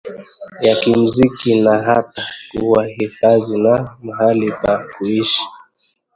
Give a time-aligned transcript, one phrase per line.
[0.61, 5.43] ya kimuziki na hata kuwahifadhi na mahali pa kuishi